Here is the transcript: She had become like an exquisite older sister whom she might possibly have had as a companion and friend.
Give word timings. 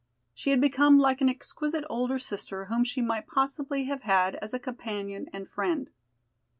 She 0.33 0.49
had 0.49 0.59
become 0.59 0.97
like 0.97 1.21
an 1.21 1.29
exquisite 1.29 1.85
older 1.87 2.17
sister 2.17 2.65
whom 2.65 2.83
she 2.83 3.03
might 3.03 3.27
possibly 3.27 3.83
have 3.83 4.01
had 4.01 4.33
as 4.37 4.51
a 4.51 4.57
companion 4.57 5.27
and 5.31 5.47
friend. 5.47 5.91